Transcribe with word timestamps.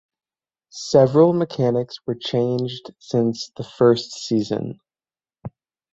Several 0.73 1.31
mechanics 1.31 1.97
were 2.07 2.15
changed 2.15 2.89
since 2.97 3.51
the 3.55 3.63
first 3.63 4.13
season. 4.13 4.79